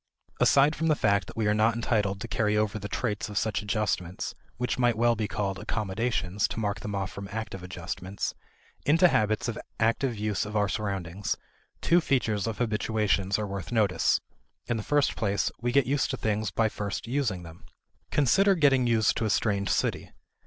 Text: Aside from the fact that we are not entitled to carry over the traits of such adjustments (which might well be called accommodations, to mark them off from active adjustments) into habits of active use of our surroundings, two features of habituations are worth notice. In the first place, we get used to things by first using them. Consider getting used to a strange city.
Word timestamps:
Aside 0.39 0.75
from 0.75 0.87
the 0.87 0.95
fact 0.95 1.27
that 1.27 1.37
we 1.37 1.45
are 1.45 1.53
not 1.53 1.75
entitled 1.75 2.19
to 2.21 2.27
carry 2.27 2.57
over 2.57 2.79
the 2.79 2.87
traits 2.87 3.29
of 3.29 3.37
such 3.37 3.61
adjustments 3.61 4.33
(which 4.57 4.79
might 4.79 4.97
well 4.97 5.15
be 5.15 5.27
called 5.27 5.59
accommodations, 5.59 6.47
to 6.47 6.59
mark 6.59 6.79
them 6.79 6.95
off 6.95 7.11
from 7.11 7.29
active 7.31 7.61
adjustments) 7.61 8.33
into 8.83 9.09
habits 9.09 9.47
of 9.47 9.59
active 9.79 10.17
use 10.17 10.43
of 10.43 10.55
our 10.57 10.67
surroundings, 10.67 11.35
two 11.81 12.01
features 12.01 12.47
of 12.47 12.57
habituations 12.57 13.37
are 13.37 13.45
worth 13.45 13.71
notice. 13.71 14.19
In 14.65 14.77
the 14.77 14.81
first 14.81 15.15
place, 15.15 15.51
we 15.61 15.71
get 15.71 15.85
used 15.85 16.09
to 16.09 16.17
things 16.17 16.49
by 16.49 16.67
first 16.67 17.05
using 17.05 17.43
them. 17.43 17.63
Consider 18.09 18.55
getting 18.55 18.87
used 18.87 19.15
to 19.17 19.25
a 19.25 19.29
strange 19.29 19.69
city. 19.69 20.09